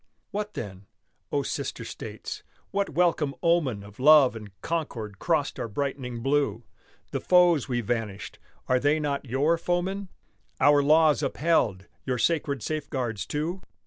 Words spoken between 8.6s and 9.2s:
are they